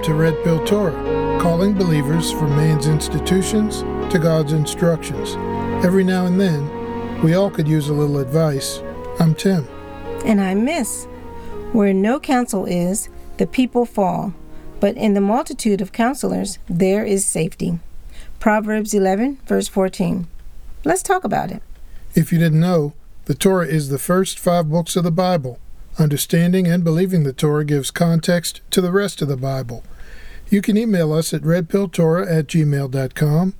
Welcome 0.00 0.16
to 0.16 0.22
Red 0.22 0.44
Pill 0.44 0.64
Torah, 0.64 1.38
calling 1.42 1.74
believers 1.74 2.32
from 2.32 2.56
man's 2.56 2.86
institutions 2.86 3.80
to 4.10 4.18
God's 4.18 4.54
instructions. 4.54 5.34
Every 5.84 6.04
now 6.04 6.24
and 6.24 6.40
then, 6.40 7.22
we 7.22 7.34
all 7.34 7.50
could 7.50 7.68
use 7.68 7.90
a 7.90 7.92
little 7.92 8.16
advice. 8.16 8.80
I'm 9.18 9.34
Tim. 9.34 9.68
And 10.24 10.40
I'm 10.40 10.64
Miss. 10.64 11.04
Where 11.72 11.92
no 11.92 12.18
counsel 12.18 12.64
is, 12.64 13.10
the 13.36 13.46
people 13.46 13.84
fall, 13.84 14.32
but 14.80 14.96
in 14.96 15.12
the 15.12 15.20
multitude 15.20 15.82
of 15.82 15.92
counselors, 15.92 16.58
there 16.66 17.04
is 17.04 17.26
safety. 17.26 17.78
Proverbs 18.38 18.94
11, 18.94 19.36
verse 19.44 19.68
14. 19.68 20.26
Let's 20.82 21.02
talk 21.02 21.24
about 21.24 21.50
it. 21.50 21.62
If 22.14 22.32
you 22.32 22.38
didn't 22.38 22.60
know, 22.60 22.94
the 23.26 23.34
Torah 23.34 23.66
is 23.66 23.90
the 23.90 23.98
first 23.98 24.38
five 24.38 24.70
books 24.70 24.96
of 24.96 25.04
the 25.04 25.12
Bible. 25.12 25.58
Understanding 25.98 26.66
and 26.66 26.84
believing 26.84 27.24
the 27.24 27.32
Torah 27.32 27.64
gives 27.64 27.90
context 27.90 28.60
to 28.70 28.80
the 28.80 28.92
rest 28.92 29.20
of 29.20 29.26
the 29.28 29.36
Bible. 29.36 29.82
You 30.48 30.62
can 30.62 30.76
email 30.76 31.12
us 31.12 31.34
at 31.34 31.42
redpilltorah 31.42 32.30
at 32.30 32.46
gmail.com. 32.48 33.54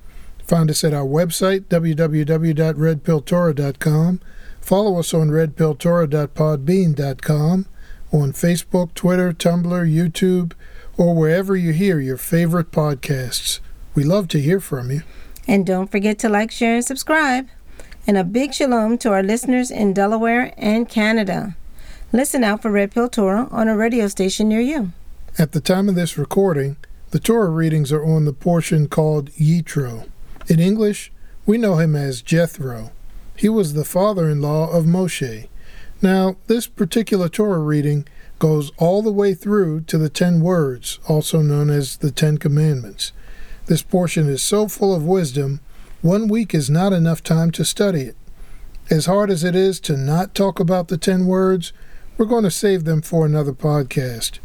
Find 0.44 0.70
us 0.70 0.82
at 0.82 0.94
our 0.94 1.06
website, 1.06 1.66
www.redpilltorah.com. 1.66 4.20
Follow 4.60 4.98
us 4.98 5.14
on 5.14 5.30
redpilltorah.podbean.com, 5.30 7.66
on 8.12 8.32
Facebook, 8.32 8.92
Twitter, 8.94 9.32
Tumblr, 9.32 9.88
YouTube, 9.88 10.52
or 10.96 11.14
wherever 11.14 11.54
you 11.56 11.72
hear 11.72 12.00
your 12.00 12.16
favorite 12.16 12.72
podcasts. 12.72 13.60
We 13.94 14.02
love 14.04 14.26
to 14.28 14.40
hear 14.40 14.60
from 14.60 14.90
you. 14.90 15.02
And 15.46 15.64
don't 15.64 15.90
forget 15.90 16.18
to 16.20 16.28
like, 16.28 16.50
share, 16.50 16.74
and 16.74 16.84
subscribe. 16.84 17.48
And 18.06 18.18
a 18.18 18.24
big 18.24 18.52
shalom 18.52 18.98
to 18.98 19.12
our 19.12 19.22
listeners 19.22 19.70
in 19.70 19.94
Delaware 19.94 20.52
and 20.56 20.88
Canada. 20.88 21.54
Listen 22.12 22.42
out 22.42 22.60
for 22.60 22.72
Red 22.72 22.90
Pill 22.90 23.08
Torah 23.08 23.46
on 23.52 23.68
a 23.68 23.76
radio 23.76 24.08
station 24.08 24.48
near 24.48 24.60
you. 24.60 24.90
At 25.38 25.52
the 25.52 25.60
time 25.60 25.88
of 25.88 25.94
this 25.94 26.18
recording, 26.18 26.76
the 27.12 27.20
Torah 27.20 27.50
readings 27.50 27.92
are 27.92 28.04
on 28.04 28.24
the 28.24 28.32
portion 28.32 28.88
called 28.88 29.30
Yitro. 29.32 30.08
In 30.48 30.58
English, 30.58 31.12
we 31.46 31.56
know 31.56 31.76
him 31.76 31.94
as 31.94 32.20
Jethro. 32.20 32.90
He 33.36 33.48
was 33.48 33.74
the 33.74 33.84
father 33.84 34.28
in 34.28 34.42
law 34.42 34.68
of 34.72 34.86
Moshe. 34.86 35.46
Now, 36.02 36.34
this 36.48 36.66
particular 36.66 37.28
Torah 37.28 37.60
reading 37.60 38.08
goes 38.40 38.72
all 38.76 39.02
the 39.02 39.12
way 39.12 39.32
through 39.32 39.82
to 39.82 39.96
the 39.96 40.08
Ten 40.08 40.40
Words, 40.40 40.98
also 41.06 41.42
known 41.42 41.70
as 41.70 41.98
the 41.98 42.10
Ten 42.10 42.38
Commandments. 42.38 43.12
This 43.66 43.82
portion 43.82 44.28
is 44.28 44.42
so 44.42 44.66
full 44.66 44.92
of 44.92 45.04
wisdom, 45.04 45.60
one 46.02 46.26
week 46.26 46.54
is 46.56 46.68
not 46.68 46.92
enough 46.92 47.22
time 47.22 47.52
to 47.52 47.64
study 47.64 48.02
it. 48.02 48.16
As 48.90 49.06
hard 49.06 49.30
as 49.30 49.44
it 49.44 49.54
is 49.54 49.78
to 49.80 49.96
not 49.96 50.34
talk 50.34 50.58
about 50.58 50.88
the 50.88 50.98
Ten 50.98 51.26
Words, 51.26 51.72
we're 52.16 52.26
going 52.26 52.44
to 52.44 52.50
save 52.50 52.84
them 52.84 53.02
for 53.02 53.24
another 53.24 53.52
podcast. 53.52 54.38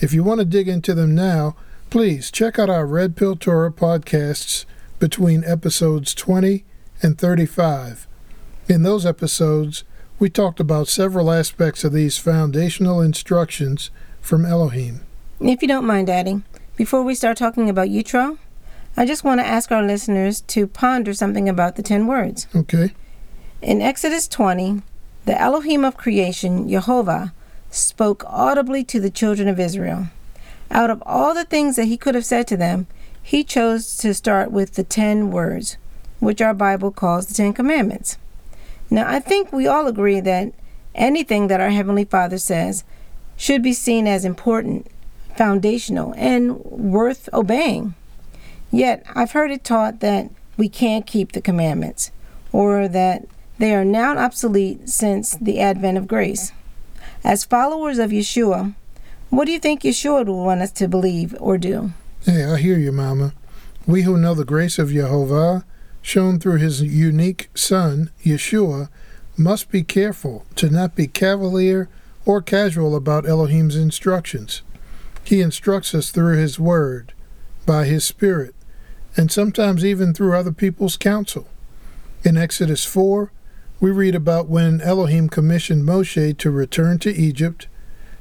If 0.00 0.12
you 0.12 0.22
want 0.22 0.40
to 0.40 0.44
dig 0.44 0.68
into 0.68 0.94
them 0.94 1.14
now, 1.14 1.56
please 1.90 2.30
check 2.30 2.58
out 2.58 2.70
our 2.70 2.86
Red 2.86 3.16
Pill 3.16 3.36
Torah 3.36 3.72
podcasts 3.72 4.64
between 4.98 5.44
episodes 5.44 6.14
20 6.14 6.64
and 7.02 7.18
35. 7.18 8.06
In 8.68 8.82
those 8.82 9.04
episodes, 9.04 9.84
we 10.18 10.30
talked 10.30 10.60
about 10.60 10.88
several 10.88 11.30
aspects 11.32 11.84
of 11.84 11.92
these 11.92 12.18
foundational 12.18 13.00
instructions 13.00 13.90
from 14.20 14.44
Elohim. 14.44 15.00
If 15.40 15.62
you 15.62 15.68
don't 15.68 15.86
mind, 15.86 16.06
Daddy, 16.06 16.42
before 16.76 17.02
we 17.02 17.14
start 17.14 17.36
talking 17.36 17.68
about 17.68 17.88
Yitro, 17.88 18.38
I 18.96 19.04
just 19.04 19.24
want 19.24 19.40
to 19.40 19.46
ask 19.46 19.72
our 19.72 19.82
listeners 19.82 20.42
to 20.42 20.66
ponder 20.66 21.12
something 21.14 21.48
about 21.48 21.76
the 21.76 21.82
ten 21.82 22.06
words. 22.06 22.46
Okay. 22.54 22.92
In 23.60 23.80
Exodus 23.80 24.28
20, 24.28 24.82
the 25.24 25.40
Elohim 25.40 25.84
of 25.84 25.96
creation, 25.96 26.68
Jehovah, 26.68 27.32
spoke 27.70 28.24
audibly 28.26 28.84
to 28.84 29.00
the 29.00 29.10
children 29.10 29.48
of 29.48 29.60
Israel. 29.60 30.08
Out 30.70 30.90
of 30.90 31.02
all 31.06 31.34
the 31.34 31.44
things 31.44 31.76
that 31.76 31.84
he 31.84 31.96
could 31.96 32.14
have 32.14 32.24
said 32.24 32.46
to 32.48 32.56
them, 32.56 32.86
he 33.22 33.44
chose 33.44 33.96
to 33.98 34.14
start 34.14 34.50
with 34.50 34.74
the 34.74 34.84
ten 34.84 35.30
words, 35.30 35.76
which 36.18 36.40
our 36.40 36.54
Bible 36.54 36.90
calls 36.90 37.26
the 37.26 37.34
Ten 37.34 37.52
Commandments. 37.52 38.18
Now, 38.90 39.08
I 39.08 39.20
think 39.20 39.52
we 39.52 39.66
all 39.66 39.86
agree 39.86 40.20
that 40.20 40.52
anything 40.94 41.46
that 41.48 41.60
our 41.60 41.70
Heavenly 41.70 42.04
Father 42.04 42.38
says 42.38 42.84
should 43.36 43.62
be 43.62 43.72
seen 43.72 44.06
as 44.06 44.24
important, 44.24 44.86
foundational, 45.36 46.14
and 46.16 46.58
worth 46.64 47.28
obeying. 47.32 47.94
Yet, 48.70 49.04
I've 49.14 49.32
heard 49.32 49.50
it 49.50 49.64
taught 49.64 50.00
that 50.00 50.30
we 50.56 50.68
can't 50.68 51.06
keep 51.06 51.32
the 51.32 51.40
commandments, 51.40 52.10
or 52.52 52.88
that 52.88 53.24
they 53.62 53.76
are 53.76 53.84
now 53.84 54.18
obsolete 54.18 54.88
since 54.88 55.36
the 55.36 55.60
advent 55.60 55.96
of 55.96 56.08
grace. 56.08 56.50
As 57.22 57.44
followers 57.44 58.00
of 58.00 58.10
Yeshua, 58.10 58.74
what 59.30 59.44
do 59.44 59.52
you 59.52 59.60
think 59.60 59.82
Yeshua 59.82 60.26
would 60.26 60.28
want 60.28 60.62
us 60.62 60.72
to 60.72 60.88
believe 60.88 61.36
or 61.38 61.58
do? 61.58 61.92
Hey, 62.24 62.44
I 62.44 62.56
hear 62.56 62.76
you, 62.76 62.90
Mama. 62.90 63.34
We 63.86 64.02
who 64.02 64.18
know 64.18 64.34
the 64.34 64.44
grace 64.44 64.80
of 64.80 64.90
Jehovah, 64.90 65.64
shown 66.00 66.40
through 66.40 66.56
his 66.56 66.82
unique 66.82 67.50
Son, 67.54 68.10
Yeshua, 68.24 68.88
must 69.36 69.70
be 69.70 69.84
careful 69.84 70.44
to 70.56 70.68
not 70.68 70.96
be 70.96 71.06
cavalier 71.06 71.88
or 72.26 72.42
casual 72.42 72.96
about 72.96 73.28
Elohim's 73.28 73.76
instructions. 73.76 74.62
He 75.22 75.40
instructs 75.40 75.94
us 75.94 76.10
through 76.10 76.36
his 76.36 76.58
word, 76.58 77.12
by 77.64 77.84
his 77.84 78.04
Spirit, 78.04 78.56
and 79.16 79.30
sometimes 79.30 79.84
even 79.84 80.12
through 80.12 80.36
other 80.36 80.50
people's 80.50 80.96
counsel. 80.96 81.46
In 82.24 82.36
Exodus 82.36 82.84
4, 82.84 83.30
we 83.82 83.90
read 83.90 84.14
about 84.14 84.48
when 84.48 84.80
Elohim 84.80 85.28
commissioned 85.28 85.82
Moshe 85.82 86.38
to 86.38 86.50
return 86.52 87.00
to 87.00 87.12
Egypt 87.12 87.66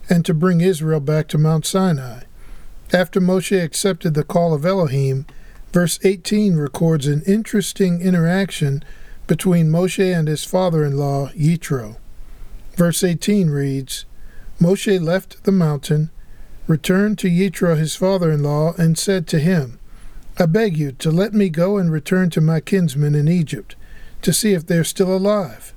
and 0.09 0.25
to 0.25 0.33
bring 0.33 0.59
Israel 0.59 0.99
back 0.99 1.27
to 1.27 1.37
Mount 1.37 1.67
Sinai. 1.67 2.21
After 2.91 3.21
Moshe 3.21 3.63
accepted 3.63 4.15
the 4.15 4.23
call 4.23 4.55
of 4.55 4.65
Elohim, 4.65 5.27
verse 5.71 5.99
18 6.03 6.55
records 6.55 7.05
an 7.05 7.21
interesting 7.27 8.01
interaction 8.01 8.83
between 9.27 9.69
Moshe 9.69 10.03
and 10.03 10.27
his 10.27 10.43
father 10.43 10.83
in 10.83 10.97
law, 10.97 11.27
Yitro. 11.37 11.97
Verse 12.75 13.03
18 13.03 13.51
reads 13.51 14.05
Moshe 14.59 14.99
left 14.99 15.43
the 15.43 15.51
mountain, 15.51 16.09
returned 16.65 17.19
to 17.19 17.29
Yitro 17.29 17.77
his 17.77 17.95
father 17.95 18.31
in 18.31 18.41
law, 18.41 18.73
and 18.79 18.97
said 18.97 19.27
to 19.27 19.37
him, 19.37 19.77
I 20.39 20.47
beg 20.47 20.75
you 20.75 20.91
to 20.93 21.11
let 21.11 21.35
me 21.35 21.49
go 21.49 21.77
and 21.77 21.91
return 21.91 22.31
to 22.31 22.41
my 22.41 22.61
kinsmen 22.61 23.13
in 23.13 23.27
Egypt, 23.27 23.75
to 24.21 24.33
see 24.33 24.53
if 24.53 24.65
they're 24.65 24.83
still 24.83 25.15
alive. 25.15 25.73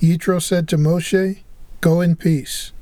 Yitro 0.00 0.40
said 0.40 0.68
to 0.68 0.76
Moshe, 0.76 1.40
Go 1.80 2.00
in 2.00 2.16
peace. 2.16 2.72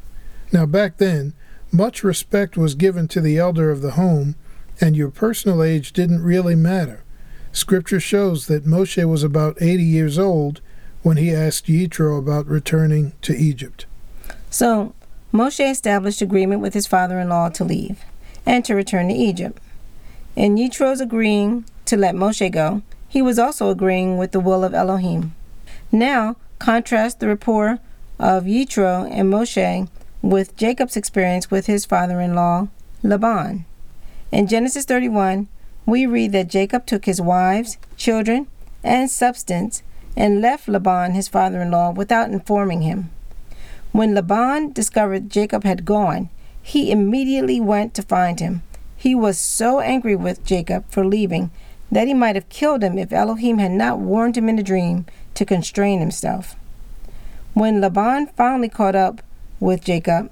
Now 0.52 0.66
back 0.66 0.98
then, 0.98 1.34
much 1.72 2.02
respect 2.02 2.56
was 2.56 2.74
given 2.74 3.08
to 3.08 3.20
the 3.20 3.38
elder 3.38 3.70
of 3.70 3.82
the 3.82 3.92
home, 3.92 4.34
and 4.80 4.96
your 4.96 5.10
personal 5.10 5.62
age 5.62 5.92
didn't 5.92 6.22
really 6.22 6.54
matter. 6.54 7.04
Scripture 7.52 8.00
shows 8.00 8.46
that 8.46 8.64
Moshe 8.64 9.08
was 9.08 9.22
about 9.22 9.60
80 9.60 9.82
years 9.82 10.18
old 10.18 10.60
when 11.02 11.16
he 11.16 11.34
asked 11.34 11.66
Yitro 11.66 12.18
about 12.18 12.46
returning 12.46 13.12
to 13.22 13.34
Egypt. 13.34 13.86
So, 14.50 14.94
Moshe 15.32 15.70
established 15.70 16.22
agreement 16.22 16.60
with 16.60 16.74
his 16.74 16.86
father 16.86 17.20
in 17.20 17.28
law 17.28 17.48
to 17.50 17.64
leave 17.64 18.00
and 18.44 18.64
to 18.64 18.74
return 18.74 19.08
to 19.08 19.14
Egypt. 19.14 19.62
In 20.36 20.56
Yitro's 20.56 21.00
agreeing 21.00 21.64
to 21.86 21.96
let 21.96 22.14
Moshe 22.14 22.50
go, 22.50 22.82
he 23.10 23.20
was 23.20 23.40
also 23.40 23.70
agreeing 23.70 24.16
with 24.16 24.30
the 24.30 24.38
will 24.38 24.62
of 24.62 24.72
Elohim. 24.72 25.34
Now, 25.90 26.36
contrast 26.60 27.18
the 27.18 27.26
rapport 27.26 27.80
of 28.20 28.44
Yitro 28.44 29.10
and 29.10 29.32
Moshe 29.32 29.88
with 30.22 30.56
Jacob's 30.56 30.96
experience 30.96 31.50
with 31.50 31.66
his 31.66 31.84
father 31.84 32.20
in 32.20 32.36
law, 32.36 32.68
Laban. 33.02 33.64
In 34.30 34.46
Genesis 34.46 34.84
31, 34.84 35.48
we 35.86 36.06
read 36.06 36.30
that 36.30 36.48
Jacob 36.48 36.86
took 36.86 37.06
his 37.06 37.20
wives, 37.20 37.78
children, 37.96 38.46
and 38.84 39.10
substance 39.10 39.82
and 40.16 40.40
left 40.40 40.68
Laban, 40.68 41.12
his 41.12 41.26
father 41.26 41.60
in 41.60 41.72
law, 41.72 41.90
without 41.90 42.30
informing 42.30 42.82
him. 42.82 43.10
When 43.90 44.14
Laban 44.14 44.70
discovered 44.70 45.30
Jacob 45.30 45.64
had 45.64 45.84
gone, 45.84 46.30
he 46.62 46.92
immediately 46.92 47.58
went 47.58 47.92
to 47.94 48.02
find 48.02 48.38
him. 48.38 48.62
He 48.96 49.16
was 49.16 49.36
so 49.36 49.80
angry 49.80 50.14
with 50.14 50.44
Jacob 50.44 50.84
for 50.88 51.04
leaving 51.04 51.50
that 51.90 52.06
he 52.06 52.14
might 52.14 52.36
have 52.36 52.48
killed 52.48 52.82
him 52.82 52.98
if 52.98 53.12
Elohim 53.12 53.58
had 53.58 53.72
not 53.72 53.98
warned 53.98 54.36
him 54.36 54.48
in 54.48 54.58
a 54.58 54.62
dream 54.62 55.06
to 55.34 55.44
constrain 55.44 56.00
himself. 56.00 56.54
When 57.54 57.80
Laban 57.80 58.28
finally 58.36 58.68
caught 58.68 58.94
up 58.94 59.22
with 59.58 59.84
Jacob, 59.84 60.30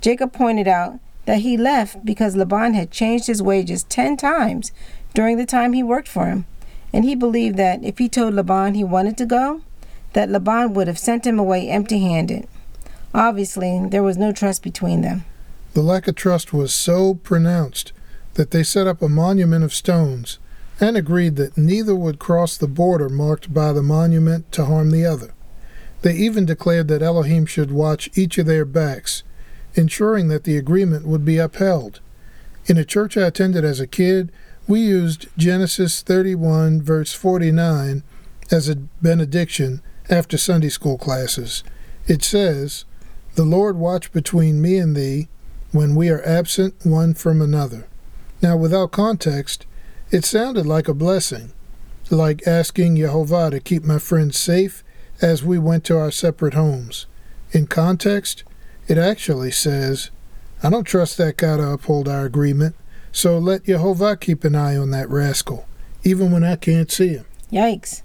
Jacob 0.00 0.32
pointed 0.32 0.66
out 0.66 0.98
that 1.26 1.40
he 1.40 1.56
left 1.56 2.04
because 2.04 2.36
Laban 2.36 2.74
had 2.74 2.90
changed 2.90 3.26
his 3.26 3.42
wages 3.42 3.84
ten 3.84 4.16
times 4.16 4.72
during 5.14 5.36
the 5.36 5.46
time 5.46 5.72
he 5.72 5.82
worked 5.82 6.08
for 6.08 6.26
him, 6.26 6.46
and 6.92 7.04
he 7.04 7.14
believed 7.14 7.56
that 7.56 7.82
if 7.84 7.98
he 7.98 8.08
told 8.08 8.34
Laban 8.34 8.74
he 8.74 8.84
wanted 8.84 9.16
to 9.18 9.26
go, 9.26 9.62
that 10.12 10.30
Laban 10.30 10.74
would 10.74 10.86
have 10.86 10.98
sent 10.98 11.26
him 11.26 11.38
away 11.38 11.68
empty 11.68 12.00
handed. 12.00 12.46
Obviously, 13.12 13.86
there 13.90 14.02
was 14.02 14.16
no 14.16 14.32
trust 14.32 14.62
between 14.62 15.02
them. 15.02 15.24
The 15.74 15.82
lack 15.82 16.08
of 16.08 16.14
trust 16.14 16.52
was 16.52 16.74
so 16.74 17.14
pronounced 17.14 17.92
that 18.34 18.50
they 18.50 18.62
set 18.62 18.86
up 18.86 19.02
a 19.02 19.08
monument 19.08 19.64
of 19.64 19.74
stones 19.74 20.38
and 20.80 20.96
agreed 20.96 21.36
that 21.36 21.56
neither 21.56 21.94
would 21.94 22.18
cross 22.18 22.56
the 22.56 22.68
border 22.68 23.08
marked 23.08 23.54
by 23.54 23.72
the 23.72 23.82
monument 23.82 24.50
to 24.52 24.64
harm 24.64 24.90
the 24.90 25.04
other. 25.04 25.32
They 26.02 26.14
even 26.14 26.44
declared 26.44 26.88
that 26.88 27.02
Elohim 27.02 27.46
should 27.46 27.70
watch 27.70 28.10
each 28.14 28.36
of 28.38 28.46
their 28.46 28.64
backs, 28.64 29.22
ensuring 29.74 30.28
that 30.28 30.44
the 30.44 30.56
agreement 30.56 31.06
would 31.06 31.24
be 31.24 31.38
upheld. 31.38 32.00
In 32.66 32.76
a 32.76 32.84
church 32.84 33.16
I 33.16 33.26
attended 33.26 33.64
as 33.64 33.80
a 33.80 33.86
kid, 33.86 34.32
we 34.66 34.80
used 34.80 35.28
Genesis 35.36 36.02
31, 36.02 36.82
verse 36.82 37.12
49, 37.12 38.02
as 38.50 38.68
a 38.68 38.76
benediction 38.76 39.82
after 40.10 40.36
Sunday 40.36 40.68
school 40.68 40.98
classes. 40.98 41.64
It 42.06 42.22
says, 42.22 42.84
The 43.34 43.44
Lord 43.44 43.76
watch 43.76 44.12
between 44.12 44.60
me 44.60 44.78
and 44.78 44.94
thee 44.94 45.28
when 45.72 45.94
we 45.94 46.08
are 46.08 46.26
absent 46.26 46.74
one 46.84 47.14
from 47.14 47.40
another. 47.40 47.86
Now, 48.42 48.56
without 48.56 48.92
context, 48.92 49.66
it 50.14 50.24
sounded 50.24 50.64
like 50.64 50.86
a 50.86 50.94
blessing, 50.94 51.52
like 52.08 52.46
asking 52.46 52.94
Jehovah 52.94 53.50
to 53.50 53.58
keep 53.58 53.82
my 53.82 53.98
friends 53.98 54.38
safe 54.38 54.84
as 55.20 55.42
we 55.42 55.58
went 55.58 55.82
to 55.86 55.98
our 55.98 56.12
separate 56.12 56.54
homes. 56.54 57.06
In 57.50 57.66
context, 57.66 58.44
it 58.86 58.96
actually 58.96 59.50
says, 59.50 60.10
I 60.62 60.70
don't 60.70 60.84
trust 60.84 61.18
that 61.18 61.36
guy 61.36 61.56
to 61.56 61.72
uphold 61.72 62.06
our 62.06 62.24
agreement. 62.24 62.76
So 63.10 63.38
let 63.38 63.64
Jehovah 63.64 64.16
keep 64.16 64.44
an 64.44 64.54
eye 64.54 64.76
on 64.76 64.92
that 64.92 65.10
rascal, 65.10 65.66
even 66.04 66.30
when 66.30 66.44
I 66.44 66.54
can't 66.54 66.92
see 66.92 67.14
him. 67.14 67.26
Yikes. 67.50 68.02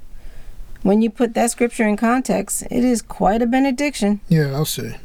When 0.81 1.03
you 1.03 1.11
put 1.11 1.35
that 1.35 1.51
scripture 1.51 1.87
in 1.87 1.95
context, 1.95 2.63
it 2.71 2.83
is 2.83 3.03
quite 3.03 3.43
a 3.43 3.45
benediction. 3.45 4.21
Yeah, 4.27 4.53
I'll 4.53 4.65
see. 4.65 4.95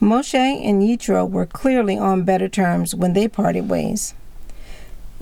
Moshe 0.00 0.34
and 0.34 0.80
Yitro 0.80 1.28
were 1.28 1.44
clearly 1.44 1.98
on 1.98 2.24
better 2.24 2.48
terms 2.48 2.94
when 2.94 3.12
they 3.12 3.28
parted 3.28 3.68
ways. 3.68 4.14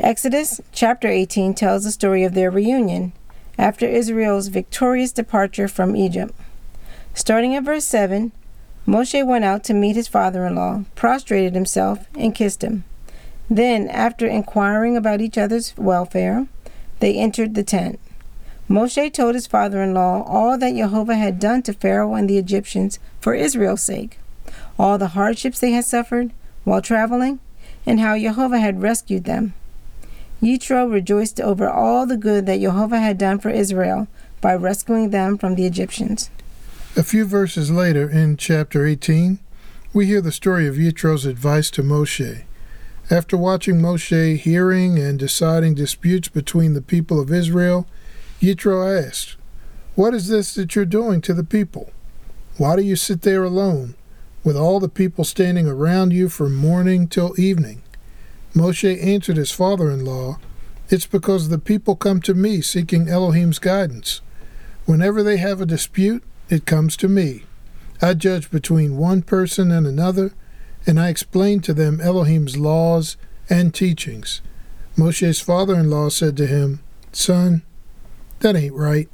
Exodus 0.02 0.60
chapter 0.72 1.06
18 1.06 1.54
tells 1.54 1.84
the 1.84 1.92
story 1.92 2.24
of 2.24 2.34
their 2.34 2.50
reunion 2.50 3.12
after 3.56 3.86
Israel's 3.86 4.48
victorious 4.48 5.12
departure 5.12 5.68
from 5.68 5.94
Egypt. 5.94 6.34
Starting 7.14 7.54
at 7.54 7.62
verse 7.62 7.84
7, 7.84 8.32
Moshe 8.84 9.24
went 9.24 9.44
out 9.44 9.62
to 9.62 9.72
meet 9.72 9.94
his 9.94 10.08
father 10.08 10.44
in 10.44 10.56
law, 10.56 10.82
prostrated 10.96 11.54
himself, 11.54 12.08
and 12.16 12.34
kissed 12.34 12.64
him. 12.64 12.82
Then, 13.48 13.86
after 13.90 14.26
inquiring 14.26 14.96
about 14.96 15.20
each 15.20 15.38
other's 15.38 15.72
welfare, 15.76 16.48
they 16.98 17.14
entered 17.14 17.54
the 17.54 17.62
tent. 17.62 18.00
Moshe 18.68 19.12
told 19.12 19.36
his 19.36 19.46
father 19.46 19.84
in 19.84 19.94
law 19.94 20.24
all 20.24 20.58
that 20.58 20.74
Jehovah 20.74 21.14
had 21.14 21.38
done 21.38 21.62
to 21.62 21.72
Pharaoh 21.72 22.14
and 22.14 22.28
the 22.28 22.38
Egyptians 22.38 22.98
for 23.20 23.34
Israel's 23.34 23.82
sake, 23.82 24.18
all 24.76 24.98
the 24.98 25.14
hardships 25.14 25.60
they 25.60 25.70
had 25.70 25.84
suffered 25.84 26.32
while 26.64 26.82
traveling, 26.82 27.38
and 27.86 28.00
how 28.00 28.18
Jehovah 28.18 28.58
had 28.58 28.82
rescued 28.82 29.22
them. 29.22 29.54
Yitro 30.42 30.90
rejoiced 30.90 31.40
over 31.40 31.70
all 31.70 32.04
the 32.04 32.16
good 32.16 32.46
that 32.46 32.60
Jehovah 32.60 32.98
had 32.98 33.16
done 33.16 33.38
for 33.38 33.50
Israel 33.50 34.08
by 34.40 34.54
rescuing 34.56 35.10
them 35.10 35.38
from 35.38 35.54
the 35.54 35.66
Egyptians. 35.66 36.30
A 36.96 37.04
few 37.04 37.24
verses 37.24 37.70
later, 37.70 38.10
in 38.10 38.36
chapter 38.36 38.84
18, 38.84 39.38
we 39.92 40.06
hear 40.06 40.20
the 40.20 40.32
story 40.32 40.66
of 40.66 40.74
Yitro's 40.74 41.26
advice 41.26 41.70
to 41.70 41.82
Moshe. 41.82 42.42
After 43.08 43.36
watching 43.36 43.76
Moshe 43.76 44.36
hearing 44.36 44.98
and 44.98 45.16
deciding 45.16 45.74
disputes 45.74 46.28
between 46.28 46.74
the 46.74 46.82
people 46.82 47.20
of 47.20 47.32
Israel, 47.32 47.86
Yitro 48.40 49.06
asked, 49.06 49.36
What 49.94 50.12
is 50.12 50.26
this 50.26 50.54
that 50.56 50.74
you're 50.74 50.84
doing 50.84 51.20
to 51.20 51.34
the 51.34 51.44
people? 51.44 51.92
Why 52.58 52.74
do 52.74 52.82
you 52.82 52.96
sit 52.96 53.22
there 53.22 53.44
alone, 53.44 53.94
with 54.42 54.56
all 54.56 54.80
the 54.80 54.88
people 54.88 55.24
standing 55.24 55.68
around 55.68 56.12
you 56.12 56.28
from 56.28 56.56
morning 56.56 57.06
till 57.06 57.38
evening? 57.38 57.81
Moshe 58.54 59.02
answered 59.02 59.36
his 59.36 59.52
father 59.52 59.90
in 59.90 60.04
law, 60.04 60.38
It's 60.88 61.06
because 61.06 61.48
the 61.48 61.58
people 61.58 61.96
come 61.96 62.20
to 62.22 62.34
me 62.34 62.60
seeking 62.60 63.08
Elohim's 63.08 63.58
guidance. 63.58 64.20
Whenever 64.84 65.22
they 65.22 65.38
have 65.38 65.60
a 65.60 65.66
dispute, 65.66 66.22
it 66.48 66.66
comes 66.66 66.96
to 66.98 67.08
me. 67.08 67.44
I 68.00 68.14
judge 68.14 68.50
between 68.50 68.96
one 68.96 69.22
person 69.22 69.70
and 69.70 69.86
another 69.86 70.32
and 70.86 70.98
I 70.98 71.08
explained 71.08 71.64
to 71.64 71.74
them 71.74 72.00
Elohim's 72.00 72.56
laws 72.56 73.16
and 73.48 73.74
teachings. 73.74 74.40
Moshe's 74.96 75.40
father 75.40 75.74
in 75.74 75.90
law 75.90 76.08
said 76.08 76.36
to 76.36 76.46
him, 76.46 76.80
Son, 77.12 77.62
that 78.40 78.56
ain't 78.56 78.74
right. 78.74 79.08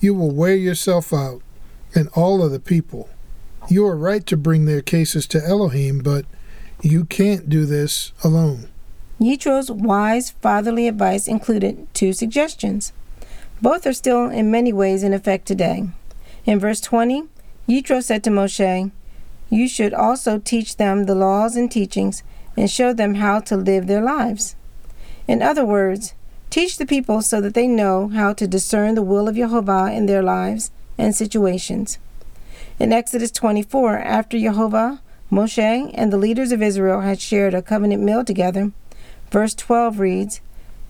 You 0.00 0.14
will 0.14 0.30
wear 0.30 0.56
yourself 0.56 1.12
out, 1.12 1.42
and 1.94 2.08
all 2.14 2.42
of 2.42 2.52
the 2.52 2.60
people. 2.60 3.08
You 3.68 3.86
are 3.86 3.96
right 3.96 4.26
to 4.26 4.36
bring 4.36 4.64
their 4.64 4.82
cases 4.82 5.26
to 5.28 5.44
Elohim, 5.44 6.00
but 6.00 6.24
you 6.82 7.04
can't 7.04 7.48
do 7.48 7.64
this 7.64 8.12
alone. 8.24 8.68
Yitro's 9.20 9.70
wise 9.70 10.30
fatherly 10.30 10.88
advice 10.88 11.28
included 11.28 11.86
two 11.94 12.12
suggestions. 12.12 12.92
Both 13.60 13.86
are 13.86 13.92
still 13.92 14.28
in 14.28 14.50
many 14.50 14.72
ways 14.72 15.04
in 15.04 15.12
effect 15.12 15.46
today. 15.46 15.88
In 16.44 16.58
verse 16.58 16.80
20, 16.80 17.24
Yitro 17.68 18.02
said 18.02 18.24
to 18.24 18.30
Moshe, 18.30 18.90
you 19.48 19.68
should 19.68 19.94
also 19.94 20.38
teach 20.38 20.76
them 20.76 21.04
the 21.04 21.14
laws 21.14 21.56
and 21.56 21.70
teachings 21.70 22.24
and 22.56 22.70
show 22.70 22.92
them 22.92 23.16
how 23.16 23.38
to 23.40 23.56
live 23.56 23.86
their 23.86 24.02
lives. 24.02 24.56
In 25.28 25.40
other 25.40 25.64
words, 25.64 26.14
teach 26.50 26.78
the 26.78 26.86
people 26.86 27.22
so 27.22 27.40
that 27.40 27.54
they 27.54 27.68
know 27.68 28.08
how 28.08 28.32
to 28.32 28.48
discern 28.48 28.94
the 28.94 29.02
will 29.02 29.28
of 29.28 29.36
Jehovah 29.36 29.92
in 29.92 30.06
their 30.06 30.22
lives 30.22 30.72
and 30.98 31.14
situations. 31.14 31.98
In 32.80 32.92
Exodus 32.92 33.30
24, 33.30 33.98
after 33.98 34.38
Jehovah, 34.38 35.00
Moshe, 35.32 35.90
and 35.94 36.12
the 36.12 36.18
leaders 36.18 36.52
of 36.52 36.60
Israel 36.60 37.00
had 37.00 37.18
shared 37.18 37.54
a 37.54 37.62
covenant 37.62 38.02
meal 38.02 38.22
together, 38.22 38.70
verse 39.30 39.54
12 39.54 39.98
reads 39.98 40.42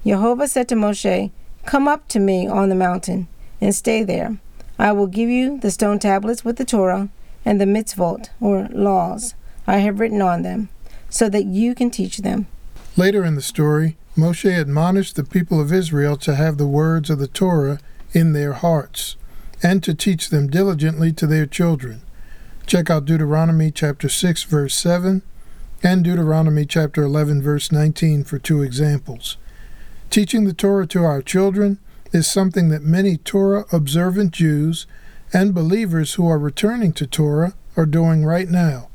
Jehovah 0.05 0.49
said 0.49 0.69
to 0.69 0.75
Moshe, 0.75 1.31
Come 1.65 1.87
up 1.87 2.09
to 2.09 2.19
me 2.19 2.49
on 2.49 2.69
the 2.69 2.75
mountain 2.75 3.29
and 3.61 3.73
stay 3.73 4.03
there. 4.03 4.39
I 4.81 4.91
will 4.91 5.06
give 5.06 5.29
you 5.29 5.59
the 5.59 5.71
stone 5.71 6.00
tablets 6.00 6.44
with 6.44 6.56
the 6.56 6.65
Torah 6.65 7.09
and 7.44 7.61
the 7.61 7.67
mitzvot, 7.67 8.31
or 8.41 8.69
laws, 8.73 9.35
I 9.69 9.79
have 9.79 10.00
written 10.00 10.21
on 10.21 10.43
them, 10.43 10.71
so 11.09 11.29
that 11.29 11.44
you 11.44 11.77
can 11.77 11.91
teach 11.91 12.19
them. 12.19 12.49
Later 12.97 13.25
in 13.25 13.37
the 13.37 13.43
story, 13.43 13.97
Moshe 14.17 14.61
admonished 14.61 15.15
the 15.15 15.23
people 15.23 15.61
of 15.61 15.73
Israel 15.73 16.17
to 16.17 16.35
have 16.35 16.59
the 16.59 16.67
words 16.67 17.11
of 17.11 17.21
the 17.21 17.29
Torah 17.29 17.79
in 18.12 18.33
their 18.33 18.55
hearts, 18.55 19.17
and 19.62 19.85
to 19.85 19.94
teach 19.94 20.31
them 20.31 20.49
diligently 20.49 21.12
to 21.12 21.29
their 21.29 21.47
children. 21.47 22.01
Check 22.72 22.88
out 22.88 23.04
Deuteronomy 23.04 23.70
chapter 23.70 24.08
6 24.08 24.44
verse 24.44 24.74
7 24.74 25.20
and 25.82 26.02
Deuteronomy 26.02 26.64
chapter 26.64 27.02
11 27.02 27.43
verse 27.43 27.70
19 27.70 28.24
for 28.24 28.38
two 28.38 28.62
examples. 28.62 29.36
Teaching 30.08 30.44
the 30.44 30.55
Torah 30.55 30.86
to 30.86 31.05
our 31.05 31.20
children 31.20 31.79
is 32.12 32.26
something 32.26 32.70
that 32.70 32.81
many 32.82 33.19
Torah 33.19 33.67
observant 33.72 34.31
Jews 34.32 34.86
and 35.34 35.55
believers 35.55 36.14
who 36.14 36.26
are 36.26 36.38
returning 36.38 36.94
to 36.94 37.06
Torah 37.06 37.52
are 37.76 37.84
doing 37.84 38.24
right 38.24 38.48
now. 38.48 38.88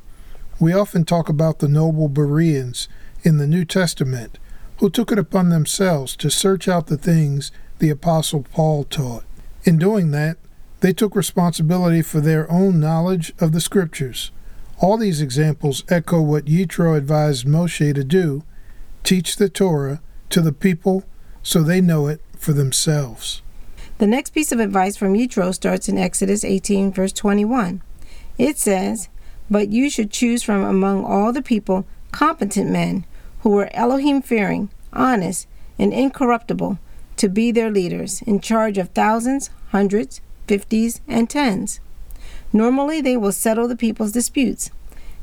We 0.60 0.74
often 0.74 1.06
talk 1.06 1.30
about 1.30 1.60
the 1.60 1.68
noble 1.68 2.10
Bereans 2.10 2.88
in 3.22 3.38
the 3.38 3.46
New 3.46 3.64
Testament 3.64 4.40
who 4.78 4.90
took 4.90 5.12
it 5.12 5.20
upon 5.20 5.50
themselves 5.50 6.16
to 6.16 6.32
search 6.32 6.68
out 6.68 6.88
the 6.88 6.98
things 6.98 7.52
the 7.78 7.92
Apostle 7.92 8.42
Paul 8.42 8.86
taught. 8.86 9.24
In 9.66 9.78
doing 9.78 10.10
that, 10.14 10.38
they 10.82 10.94
took 10.94 11.16
responsibility 11.16 12.02
for 12.02 12.22
their 12.22 12.50
own 12.52 12.80
knowledge 12.80 13.34
of 13.40 13.52
the 13.52 13.62
Scriptures. 13.62 14.32
All 14.80 14.98
these 14.98 15.22
examples 15.22 15.84
echo 15.90 16.22
what 16.22 16.46
Yitro 16.46 16.96
advised 16.96 17.48
Moshe 17.48 17.94
to 17.96 18.04
do 18.04 18.44
teach 19.04 19.38
the 19.38 19.50
Torah 19.50 20.02
to 20.30 20.42
the 20.42 20.52
people 20.52 21.04
so 21.42 21.64
they 21.64 21.82
know 21.82 22.08
it 22.08 22.22
for 22.38 22.54
themselves. 22.54 23.42
The 24.00 24.06
next 24.06 24.32
piece 24.32 24.52
of 24.52 24.60
advice 24.60 24.96
from 24.96 25.14
Yitro 25.14 25.54
starts 25.54 25.90
in 25.90 25.98
Exodus 25.98 26.44
18, 26.44 26.92
verse 26.92 27.14
21. 27.14 27.82
It 28.38 28.58
says, 28.58 29.10
But 29.50 29.70
you 29.70 29.90
should 29.90 30.12
choose 30.12 30.44
from 30.44 30.64
among 30.64 31.04
all 31.04 31.34
the 31.34 31.42
people 31.42 31.88
competent 32.12 32.70
men 32.70 33.06
who 33.40 33.58
are 33.58 33.70
Elohim 33.74 34.22
fearing, 34.22 34.70
honest, 34.94 35.48
and 35.80 35.94
incorruptible 35.94 36.78
to 37.16 37.30
be 37.30 37.52
their 37.52 37.72
leaders, 37.72 38.22
in 38.24 38.40
charge 38.40 38.78
of 38.78 38.90
thousands, 38.90 39.50
hundreds, 39.70 40.22
fifties, 40.48 41.02
and 41.08 41.30
tens. 41.30 41.80
Normally, 42.54 43.02
they 43.02 43.18
will 43.18 43.32
settle 43.32 43.68
the 43.68 43.76
people's 43.76 44.12
disputes. 44.12 44.70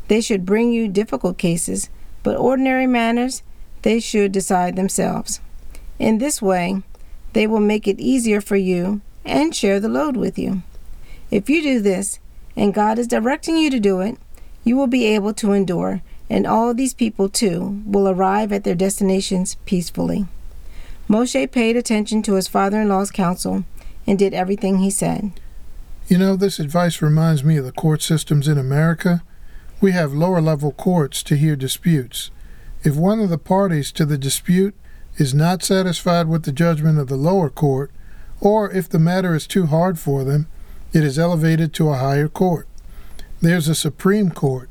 They 0.09 0.21
should 0.21 0.45
bring 0.45 0.73
you 0.73 0.88
difficult 0.88 1.38
cases, 1.38 1.88
but 2.23 2.37
ordinary 2.37 2.87
matters 2.87 3.43
they 3.83 4.00
should 4.00 4.33
decide 4.33 4.76
themselves. 4.76 5.40
In 5.99 6.19
this 6.19 6.43
way, 6.43 6.83
they 7.33 7.47
will 7.47 7.61
make 7.61 7.87
it 7.87 8.00
easier 8.00 8.40
for 8.40 8.57
you 8.57 9.00
and 9.25 9.54
share 9.54 9.81
the 9.81 9.88
load 9.88 10.16
with 10.16 10.38
you. 10.38 10.62
If 11.31 11.49
you 11.50 11.62
do 11.62 11.81
this, 11.81 12.19
and 12.57 12.75
God 12.75 12.99
is 12.99 13.07
directing 13.07 13.57
you 13.57 13.71
to 13.71 13.81
do 13.81 14.00
it, 14.00 14.16
you 14.62 14.76
will 14.76 14.87
be 14.87 15.07
able 15.07 15.35
to 15.35 15.52
endure, 15.52 16.02
and 16.31 16.47
all 16.47 16.73
these 16.73 16.95
people 16.95 17.28
too 17.28 17.83
will 17.85 18.09
arrive 18.09 18.52
at 18.52 18.64
their 18.64 18.75
destinations 18.75 19.57
peacefully. 19.66 20.26
Moshe 21.09 21.50
paid 21.50 21.76
attention 21.76 22.23
to 22.23 22.35
his 22.35 22.49
father 22.49 22.81
in 22.81 22.88
law's 22.88 23.11
counsel 23.11 23.64
and 24.06 24.18
did 24.18 24.34
everything 24.34 24.78
he 24.78 24.90
said. 24.90 25.32
You 26.08 26.18
know, 26.18 26.37
this 26.37 26.58
advice 26.58 27.00
reminds 27.00 27.42
me 27.42 27.56
of 27.56 27.64
the 27.64 27.73
court 27.73 28.02
systems 28.02 28.46
in 28.46 28.58
America. 28.58 29.23
We 29.80 29.92
have 29.92 30.12
lower 30.12 30.40
level 30.40 30.73
courts 30.73 31.23
to 31.25 31.37
hear 31.37 31.56
disputes. 31.56 32.30
If 32.82 32.96
one 32.96 33.20
of 33.20 33.30
the 33.30 33.38
parties 33.38 33.90
to 33.92 34.04
the 34.04 34.18
dispute 34.18 34.75
is 35.16 35.32
not 35.32 35.62
satisfied 35.62 36.28
with 36.28 36.42
the 36.42 36.52
judgment 36.52 36.99
of 36.99 37.08
the 37.08 37.16
lower 37.16 37.49
court, 37.49 37.90
or 38.40 38.70
if 38.70 38.88
the 38.88 38.99
matter 38.99 39.34
is 39.34 39.46
too 39.46 39.66
hard 39.66 39.99
for 39.99 40.25
them, 40.25 40.46
it 40.92 41.02
is 41.02 41.18
elevated 41.18 41.73
to 41.75 41.88
a 41.88 41.96
higher 41.96 42.28
court. 42.28 42.68
There's 43.40 43.68
a 43.68 43.75
Supreme 43.75 44.30
Court 44.30 44.68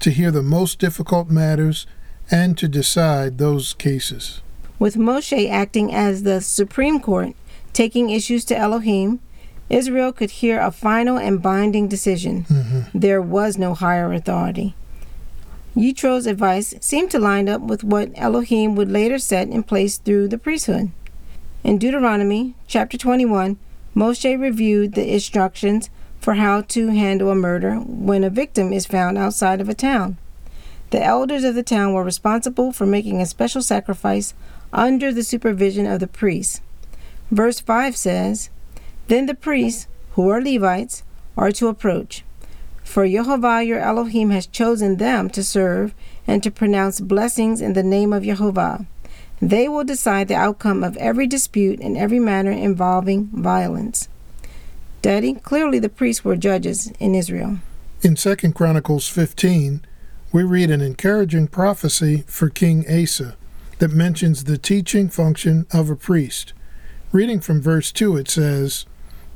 to 0.00 0.10
hear 0.10 0.30
the 0.30 0.42
most 0.42 0.78
difficult 0.78 1.30
matters 1.30 1.86
and 2.30 2.56
to 2.58 2.68
decide 2.68 3.38
those 3.38 3.74
cases. 3.74 4.40
With 4.78 4.96
Moshe 4.96 5.50
acting 5.50 5.94
as 5.94 6.22
the 6.22 6.40
Supreme 6.40 7.00
Court, 7.00 7.34
taking 7.74 8.08
issues 8.08 8.44
to 8.46 8.56
Elohim, 8.56 9.20
Israel 9.68 10.12
could 10.12 10.30
hear 10.30 10.60
a 10.60 10.70
final 10.70 11.18
and 11.18 11.42
binding 11.42 11.88
decision. 11.88 12.44
Mm-hmm. 12.44 12.98
There 12.98 13.20
was 13.20 13.58
no 13.58 13.74
higher 13.74 14.12
authority. 14.12 14.74
Yitro's 15.76 16.26
advice 16.26 16.74
seemed 16.80 17.10
to 17.10 17.18
line 17.18 17.48
up 17.48 17.60
with 17.60 17.82
what 17.82 18.12
Elohim 18.14 18.76
would 18.76 18.90
later 18.90 19.18
set 19.18 19.48
in 19.48 19.62
place 19.64 19.98
through 19.98 20.28
the 20.28 20.38
priesthood. 20.38 20.92
In 21.64 21.78
Deuteronomy 21.78 22.54
chapter 22.68 22.96
21, 22.96 23.58
Moshe 23.96 24.40
reviewed 24.40 24.94
the 24.94 25.12
instructions 25.12 25.90
for 26.20 26.34
how 26.34 26.60
to 26.60 26.88
handle 26.88 27.30
a 27.30 27.34
murder 27.34 27.76
when 27.76 28.22
a 28.22 28.30
victim 28.30 28.72
is 28.72 28.86
found 28.86 29.18
outside 29.18 29.60
of 29.60 29.68
a 29.68 29.74
town. 29.74 30.16
The 30.90 31.02
elders 31.02 31.42
of 31.42 31.54
the 31.54 31.62
town 31.62 31.92
were 31.92 32.04
responsible 32.04 32.72
for 32.72 32.86
making 32.86 33.20
a 33.20 33.26
special 33.26 33.62
sacrifice 33.62 34.32
under 34.72 35.12
the 35.12 35.24
supervision 35.24 35.86
of 35.86 36.00
the 36.00 36.06
priests. 36.06 36.60
Verse 37.34 37.58
5 37.58 37.96
says, 37.96 38.48
Then 39.08 39.26
the 39.26 39.34
priests, 39.34 39.88
who 40.12 40.28
are 40.28 40.40
Levites, 40.40 41.02
are 41.36 41.50
to 41.50 41.66
approach. 41.66 42.24
For 42.84 43.08
Jehovah 43.08 43.64
your 43.64 43.80
Elohim 43.80 44.30
has 44.30 44.46
chosen 44.46 44.98
them 44.98 45.28
to 45.30 45.42
serve 45.42 45.96
and 46.28 46.44
to 46.44 46.52
pronounce 46.52 47.00
blessings 47.00 47.60
in 47.60 47.72
the 47.72 47.82
name 47.82 48.12
of 48.12 48.22
Jehovah. 48.22 48.86
They 49.42 49.68
will 49.68 49.82
decide 49.82 50.28
the 50.28 50.36
outcome 50.36 50.84
of 50.84 50.96
every 50.98 51.26
dispute 51.26 51.80
in 51.80 51.96
every 51.96 52.20
matter 52.20 52.52
involving 52.52 53.26
violence. 53.32 54.08
Daddy, 55.02 55.34
clearly 55.34 55.80
the 55.80 55.88
priests 55.88 56.24
were 56.24 56.36
judges 56.36 56.92
in 57.00 57.16
Israel. 57.16 57.58
In 58.02 58.14
2 58.14 58.36
Chronicles 58.52 59.08
15, 59.08 59.84
we 60.30 60.44
read 60.44 60.70
an 60.70 60.80
encouraging 60.80 61.48
prophecy 61.48 62.22
for 62.28 62.48
King 62.48 62.84
Asa 62.88 63.34
that 63.80 63.90
mentions 63.90 64.44
the 64.44 64.56
teaching 64.56 65.08
function 65.08 65.66
of 65.72 65.90
a 65.90 65.96
priest. 65.96 66.52
Reading 67.14 67.38
from 67.38 67.62
verse 67.62 67.92
2, 67.92 68.16
it 68.16 68.28
says, 68.28 68.86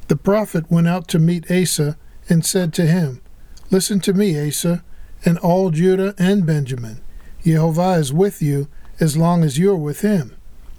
The 0.08 0.16
prophet 0.16 0.68
went 0.68 0.88
out 0.88 1.06
to 1.08 1.20
meet 1.20 1.48
Asa 1.48 1.96
and 2.28 2.44
said 2.44 2.74
to 2.74 2.86
him, 2.88 3.22
Listen 3.70 4.00
to 4.00 4.12
me, 4.12 4.48
Asa, 4.48 4.82
and 5.24 5.38
all 5.38 5.70
Judah 5.70 6.12
and 6.18 6.44
Benjamin. 6.44 7.00
Jehovah 7.44 7.92
is 7.92 8.12
with 8.12 8.42
you 8.42 8.66
as 8.98 9.16
long 9.16 9.44
as 9.44 9.58
you 9.58 9.70
are 9.70 9.76
with 9.76 10.00
him. 10.00 10.34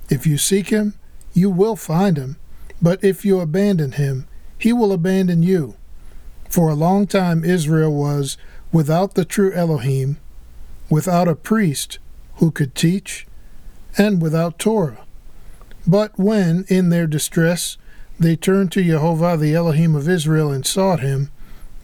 If 0.10 0.28
you 0.28 0.38
seek 0.38 0.72
him, 0.72 0.94
you 1.34 1.50
will 1.50 1.78
find 1.78 2.18
him, 2.18 2.36
but 2.82 3.02
if 3.02 3.24
you 3.24 3.40
abandon 3.40 3.94
him, 3.94 4.28
he 4.58 4.74
will 4.74 4.92
abandon 4.92 5.42
you. 5.42 5.76
For 6.50 6.68
a 6.68 6.76
long 6.76 7.08
time 7.08 7.46
Israel 7.46 7.94
was 7.94 8.36
without 8.74 9.14
the 9.14 9.24
true 9.24 9.54
Elohim, 9.54 10.18
without 10.90 11.30
a 11.30 11.36
priest 11.36 11.98
who 12.40 12.52
could 12.52 12.76
teach, 12.76 13.26
and 13.98 14.22
without 14.22 14.60
Torah. 14.60 15.06
But 15.88 16.18
when, 16.20 16.66
in 16.68 16.90
their 16.90 17.08
distress, 17.08 17.78
they 18.20 18.36
turned 18.36 18.72
to 18.74 18.84
Jehovah 18.84 19.38
the 19.38 19.56
Elohim 19.56 19.96
of 19.96 20.10
Israel 20.10 20.52
and 20.52 20.66
sought 20.66 21.00
him, 21.00 21.32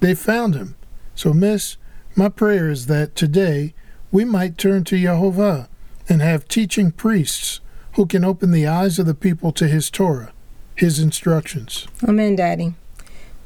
they 0.01 0.13
found 0.13 0.55
him. 0.55 0.75
So, 1.15 1.33
miss, 1.33 1.77
my 2.15 2.29
prayer 2.29 2.69
is 2.69 2.87
that 2.87 3.15
today 3.15 3.73
we 4.11 4.25
might 4.25 4.57
turn 4.57 4.83
to 4.85 4.97
Jehovah 4.97 5.69
and 6.07 6.21
have 6.21 6.47
teaching 6.47 6.91
priests 6.91 7.61
who 7.93 8.05
can 8.05 8.23
open 8.23 8.51
the 8.51 8.67
eyes 8.67 8.99
of 8.99 9.05
the 9.05 9.15
people 9.15 9.51
to 9.53 9.67
his 9.67 9.89
Torah, 9.89 10.33
his 10.75 10.99
instructions. 10.99 11.87
Amen, 12.07 12.35
Daddy. 12.35 12.75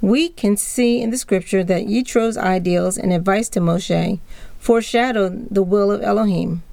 We 0.01 0.29
can 0.29 0.57
see 0.57 1.01
in 1.01 1.09
the 1.11 1.17
scripture 1.17 1.63
that 1.63 1.85
Yitro's 1.85 2.37
ideals 2.37 2.97
and 2.97 3.11
advice 3.11 3.49
to 3.49 3.59
Moshe 3.59 4.19
foreshadowed 4.57 5.47
the 5.51 5.63
will 5.63 5.91
of 5.91 6.01
Elohim. 6.01 6.63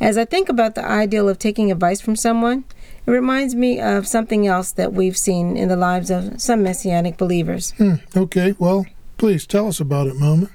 As 0.00 0.16
I 0.16 0.24
think 0.24 0.48
about 0.48 0.74
the 0.74 0.84
ideal 0.84 1.28
of 1.28 1.38
taking 1.38 1.72
advice 1.72 2.00
from 2.00 2.14
someone, 2.14 2.64
it 3.08 3.12
reminds 3.12 3.54
me 3.54 3.80
of 3.80 4.06
something 4.06 4.46
else 4.46 4.70
that 4.72 4.92
we've 4.92 5.16
seen 5.16 5.56
in 5.56 5.70
the 5.70 5.76
lives 5.76 6.10
of 6.10 6.38
some 6.38 6.62
Messianic 6.62 7.16
believers. 7.16 7.70
Hmm, 7.78 7.94
okay, 8.14 8.54
well, 8.58 8.84
please 9.16 9.46
tell 9.46 9.66
us 9.66 9.80
about 9.80 10.08
it, 10.08 10.16
Mama. 10.16 10.50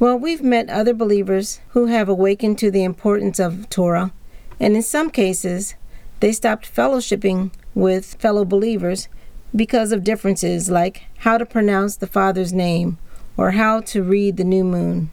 Well, 0.00 0.18
we've 0.18 0.42
met 0.42 0.68
other 0.68 0.92
believers 0.92 1.60
who 1.68 1.86
have 1.86 2.08
awakened 2.08 2.58
to 2.58 2.72
the 2.72 2.82
importance 2.82 3.38
of 3.38 3.70
Torah, 3.70 4.12
and 4.58 4.74
in 4.74 4.82
some 4.82 5.10
cases, 5.10 5.76
they 6.18 6.32
stopped 6.32 6.74
fellowshipping 6.74 7.52
with 7.72 8.14
fellow 8.14 8.44
believers 8.44 9.06
because 9.54 9.92
of 9.92 10.02
differences 10.02 10.68
like 10.68 11.04
how 11.18 11.38
to 11.38 11.46
pronounce 11.46 11.94
the 11.94 12.08
Father's 12.08 12.52
name 12.52 12.98
or 13.36 13.52
how 13.52 13.80
to 13.82 14.02
read 14.02 14.38
the 14.38 14.42
new 14.42 14.64
moon. 14.64 15.12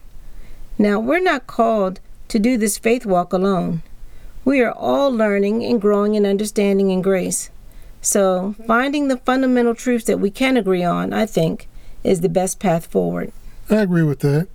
Now, 0.79 0.99
we're 0.99 1.19
not 1.19 1.45
called 1.45 1.99
to 2.29 2.39
do 2.39 2.57
this 2.57 2.79
faith 2.79 3.05
walk 3.05 3.31
alone. 3.31 3.83
We 4.43 4.61
are 4.61 4.71
all 4.71 5.11
learning 5.11 5.63
and 5.63 5.81
growing 5.81 6.15
in 6.15 6.25
understanding 6.25 6.91
and 6.91 7.03
grace. 7.03 7.49
So, 8.01 8.55
finding 8.65 9.07
the 9.07 9.17
fundamental 9.17 9.75
truths 9.75 10.05
that 10.05 10.19
we 10.19 10.31
can 10.31 10.57
agree 10.57 10.83
on, 10.83 11.13
I 11.13 11.27
think, 11.27 11.67
is 12.03 12.21
the 12.21 12.29
best 12.29 12.59
path 12.59 12.87
forward. 12.87 13.31
I 13.69 13.75
agree 13.75 14.03
with 14.03 14.19
that. 14.19 14.47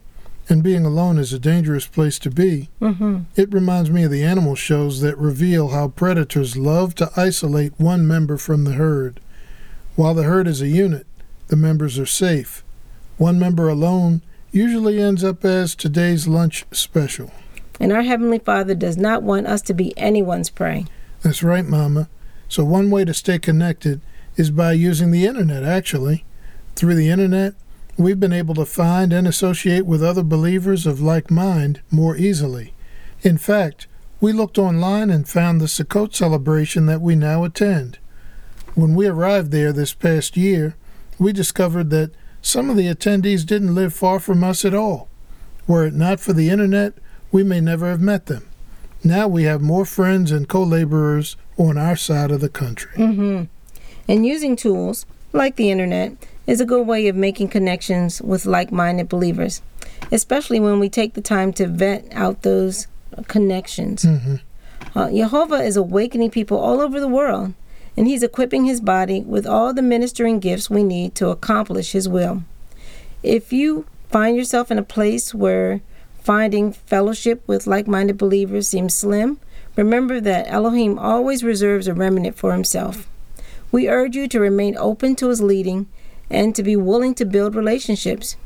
And 0.49 0.63
being 0.63 0.85
alone 0.85 1.19
is 1.19 1.33
a 1.33 1.39
dangerous 1.39 1.87
place 1.87 2.19
to 2.21 2.31
be. 2.31 2.69
Mm-hmm. 2.81 3.21
It 3.35 3.53
reminds 3.53 3.91
me 3.91 4.05
of 4.05 4.11
the 4.11 4.25
animal 4.25 4.55
shows 4.55 5.01
that 5.01 5.19
reveal 5.19 5.69
how 5.69 5.89
predators 5.89 6.57
love 6.57 6.95
to 6.97 7.11
isolate 7.17 7.79
one 7.79 8.07
member 8.07 8.37
from 8.37 8.65
the 8.65 8.73
herd. 8.73 9.21
While 9.97 10.15
the 10.15 10.25
herd 10.25 10.47
is 10.47 10.61
a 10.61 10.69
unit, 10.69 11.07
the 11.49 11.57
members 11.57 11.99
are 11.99 12.07
safe. 12.07 12.65
One 13.17 13.39
member 13.39 13.69
alone 13.69 14.23
usually 14.53 15.01
ends 15.01 15.25
up 15.25 15.45
as 15.45 15.75
today's 15.75 16.29
lunch 16.29 16.65
special. 16.71 17.33
And 17.79 17.93
our 17.93 18.03
Heavenly 18.03 18.39
Father 18.39 18.75
does 18.75 18.97
not 18.97 19.23
want 19.23 19.47
us 19.47 19.63
to 19.63 19.75
be 19.75 19.97
anyone's 19.99 20.51
prey. 20.51 20.87
That's 21.23 21.43
right, 21.43 21.65
Mama. 21.65 22.09
So, 22.49 22.65
one 22.65 22.91
way 22.91 23.05
to 23.05 23.15
stay 23.15 23.39
connected 23.39 24.01
is 24.37 24.51
by 24.51 24.73
using 24.73 25.11
the 25.11 25.27
internet, 25.27 25.65
actually. 25.65 26.25
Through 26.75 26.95
the 26.95 27.11
internet, 27.11 27.55
we've 27.97 28.21
been 28.21 28.33
able 28.33 28.55
to 28.55 28.67
find 28.67 29.13
and 29.13 29.27
associate 29.27 29.87
with 29.87 30.03
other 30.03 30.23
believers 30.23 30.87
of 30.87 31.01
like 31.01 31.31
mind 31.31 31.81
more 31.91 32.17
easily. 32.17 32.73
In 33.23 33.39
fact, 33.39 33.87
we 34.21 34.33
looked 34.33 34.59
online 34.59 35.11
and 35.11 35.29
found 35.29 35.61
the 35.61 35.67
Sukkot 35.67 36.15
celebration 36.15 36.87
that 36.87 37.01
we 37.01 37.15
now 37.15 37.45
attend. 37.45 37.99
When 38.75 38.95
we 38.95 39.07
arrived 39.07 39.51
there 39.51 39.73
this 39.73 39.95
past 39.95 40.37
year, 40.37 40.77
we 41.19 41.33
discovered 41.33 41.91
that 41.91 42.13
some 42.43 42.71
of 42.71 42.77
the 42.77 42.87
attendees 42.87 43.45
didn't 43.45 43.75
live 43.75 43.95
far 43.95 44.21
from 44.21 44.45
us 44.45 44.65
at 44.65 44.75
all. 44.75 45.09
Were 45.67 45.87
it 45.87 45.95
not 45.95 46.21
for 46.21 46.33
the 46.33 46.51
internet, 46.51 46.95
we 47.33 47.43
may 47.43 47.61
never 47.61 47.89
have 47.89 48.01
met 48.01 48.27
them. 48.27 48.47
Now 49.05 49.29
we 49.29 49.45
have 49.45 49.61
more 49.61 49.85
friends 49.85 50.33
and 50.33 50.49
co 50.49 50.63
laborers 50.63 51.37
on 51.57 51.79
our 51.79 51.97
side 51.97 52.31
of 52.31 52.41
the 52.41 52.49
country. 52.49 52.93
Mm-hmm. 52.97 53.45
And 54.09 54.27
using 54.27 54.57
tools 54.57 55.07
like 55.33 55.57
the 55.57 55.71
internet 55.71 56.13
is 56.47 56.61
a 56.61 56.65
good 56.65 56.87
way 56.87 57.09
of 57.09 57.17
making 57.17 57.49
connections 57.49 58.23
with 58.23 58.47
like 58.47 58.71
minded 58.73 59.09
believers, 59.09 59.63
especially 60.13 60.61
when 60.61 60.79
we 60.79 60.89
take 60.89 61.15
the 61.15 61.21
time 61.21 61.53
to 61.55 61.67
vet 61.67 62.07
out 62.13 62.43
those 62.43 62.87
connections. 63.29 64.03
hmm 64.03 64.37
Uh, 64.95 65.11
Jehovah 65.11 65.63
is 65.63 65.77
awakening 65.77 66.31
people 66.31 66.59
all 66.59 66.81
over 66.81 67.01
the 67.01 67.09
world, 67.09 67.53
and 67.97 68.07
He's 68.07 68.23
equipping 68.23 68.65
His 68.65 68.81
body 68.81 69.21
with 69.21 69.47
all 69.47 69.75
the 69.75 69.83
ministering 69.83 70.39
gifts 70.41 70.71
we 70.71 70.83
need 70.83 71.15
to 71.17 71.29
accomplish 71.29 71.93
His 71.93 72.09
will. 72.09 72.45
If 73.23 73.53
you 73.53 73.85
find 74.09 74.37
yourself 74.37 74.71
in 74.71 74.79
a 74.79 74.83
place 74.83 75.35
where 75.35 75.81
finding 76.27 76.73
fellowship 76.73 77.41
with 77.47 77.69
like 77.69 77.87
minded 77.87 78.19
believers 78.19 78.67
seems 78.67 78.93
slim, 78.93 79.39
remember 79.77 80.21
that 80.21 80.49
Elohim 80.49 80.99
always 80.99 81.45
reserves 81.45 81.87
a 81.87 81.95
remnant 81.95 82.37
for 82.37 82.53
Himself. 82.53 83.09
We 83.71 83.89
urge 83.89 84.17
you 84.17 84.27
to 84.29 84.41
remain 84.41 84.77
open 84.77 85.15
to 85.17 85.29
His 85.29 85.41
leading 85.41 85.87
and 86.29 86.53
to 86.57 86.65
be 86.65 86.75
willing 86.75 87.15
to 87.15 87.25
build 87.25 87.55
relationships. 87.55 88.37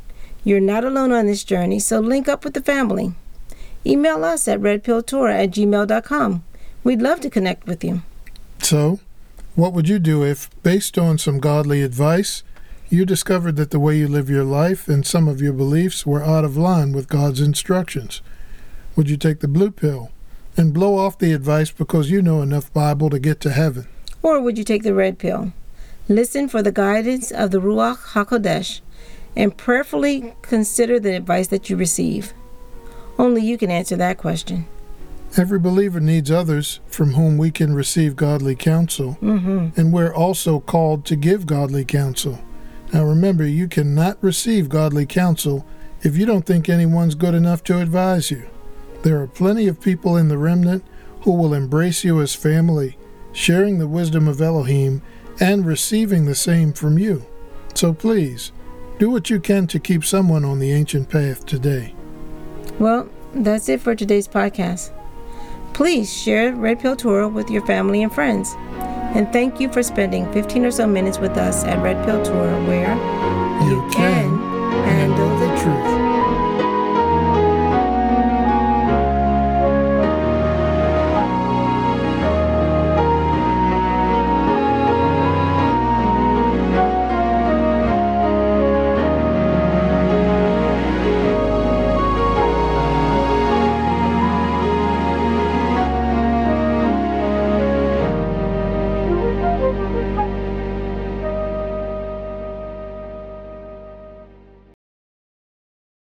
You're 0.44 0.60
not 0.60 0.84
alone 0.84 1.10
on 1.10 1.26
this 1.26 1.42
journey, 1.42 1.78
so 1.78 2.00
link 2.00 2.28
up 2.28 2.44
with 2.44 2.52
the 2.52 2.60
family. 2.60 3.14
Email 3.86 4.24
us 4.26 4.46
at 4.46 4.60
redpilltorah 4.60 5.44
at 5.44 5.50
gmail.com. 5.50 6.44
We'd 6.84 7.00
love 7.00 7.20
to 7.20 7.30
connect 7.30 7.66
with 7.66 7.82
you. 7.82 8.02
So, 8.58 9.00
what 9.54 9.72
would 9.72 9.88
you 9.88 9.98
do 9.98 10.22
if, 10.22 10.50
based 10.62 10.98
on 10.98 11.16
some 11.16 11.40
godly 11.40 11.82
advice, 11.82 12.42
you 12.90 13.04
discovered 13.04 13.56
that 13.56 13.70
the 13.70 13.78
way 13.80 13.96
you 13.96 14.08
live 14.08 14.28
your 14.28 14.44
life 14.44 14.88
and 14.88 15.06
some 15.06 15.28
of 15.28 15.40
your 15.40 15.52
beliefs 15.52 16.04
were 16.04 16.22
out 16.24 16.44
of 16.44 16.56
line 16.56 16.92
with 16.92 17.08
God's 17.08 17.40
instructions? 17.40 18.20
Would 18.96 19.08
you 19.08 19.16
take 19.16 19.40
the 19.40 19.48
blue 19.48 19.70
pill 19.70 20.10
and 20.56 20.74
blow 20.74 20.98
off 20.98 21.18
the 21.18 21.32
advice 21.32 21.70
because 21.70 22.10
you 22.10 22.20
know 22.20 22.42
enough 22.42 22.72
Bible 22.72 23.08
to 23.10 23.18
get 23.18 23.40
to 23.42 23.50
heaven? 23.52 23.86
Or 24.22 24.40
would 24.40 24.58
you 24.58 24.64
take 24.64 24.82
the 24.82 24.94
red 24.94 25.18
pill? 25.18 25.52
Listen 26.08 26.48
for 26.48 26.62
the 26.62 26.72
guidance 26.72 27.30
of 27.30 27.52
the 27.52 27.60
Ruach 27.60 28.12
HaKodesh 28.14 28.80
and 29.36 29.56
prayerfully 29.56 30.34
consider 30.42 30.98
the 30.98 31.14
advice 31.14 31.46
that 31.48 31.70
you 31.70 31.76
receive. 31.76 32.32
Only 33.18 33.42
you 33.42 33.56
can 33.56 33.70
answer 33.70 33.96
that 33.96 34.18
question. 34.18 34.66
Every 35.36 35.60
believer 35.60 36.00
needs 36.00 36.30
others 36.32 36.80
from 36.88 37.12
whom 37.12 37.38
we 37.38 37.52
can 37.52 37.72
receive 37.72 38.16
godly 38.16 38.56
counsel, 38.56 39.16
Mm-hmm. 39.22 39.80
and 39.80 39.92
we're 39.92 40.12
also 40.12 40.58
called 40.58 41.04
to 41.06 41.14
give 41.14 41.46
godly 41.46 41.84
counsel. 41.84 42.40
Now 42.92 43.04
remember, 43.04 43.46
you 43.46 43.68
cannot 43.68 44.22
receive 44.22 44.68
godly 44.68 45.06
counsel 45.06 45.64
if 46.02 46.16
you 46.16 46.26
don't 46.26 46.46
think 46.46 46.68
anyone's 46.68 47.14
good 47.14 47.34
enough 47.34 47.62
to 47.64 47.78
advise 47.78 48.30
you. 48.30 48.48
There 49.02 49.20
are 49.20 49.26
plenty 49.26 49.66
of 49.68 49.80
people 49.80 50.16
in 50.16 50.28
the 50.28 50.38
remnant 50.38 50.84
who 51.22 51.32
will 51.32 51.54
embrace 51.54 52.04
you 52.04 52.20
as 52.20 52.34
family, 52.34 52.96
sharing 53.32 53.78
the 53.78 53.88
wisdom 53.88 54.26
of 54.26 54.40
Elohim 54.40 55.02
and 55.38 55.64
receiving 55.64 56.24
the 56.24 56.34
same 56.34 56.72
from 56.72 56.98
you. 56.98 57.24
So 57.74 57.92
please, 57.92 58.52
do 58.98 59.08
what 59.10 59.30
you 59.30 59.40
can 59.40 59.66
to 59.68 59.78
keep 59.78 60.04
someone 60.04 60.44
on 60.44 60.58
the 60.58 60.72
ancient 60.72 61.08
path 61.08 61.46
today. 61.46 61.94
Well, 62.78 63.08
that's 63.34 63.68
it 63.68 63.80
for 63.80 63.94
today's 63.94 64.28
podcast. 64.28 64.92
Please 65.72 66.12
share 66.12 66.54
Red 66.54 66.80
Pill 66.80 66.96
Torah 66.96 67.28
with 67.28 67.48
your 67.48 67.64
family 67.64 68.02
and 68.02 68.12
friends. 68.12 68.54
And 69.14 69.32
thank 69.32 69.60
you 69.60 69.70
for 69.72 69.82
spending 69.82 70.32
15 70.32 70.64
or 70.64 70.70
so 70.70 70.86
minutes 70.86 71.18
with 71.18 71.36
us 71.36 71.64
at 71.64 71.82
Red 71.82 72.04
Pill 72.06 72.24
Torah, 72.24 72.64
where 72.66 72.94
You 73.68 73.88
can 73.92 74.39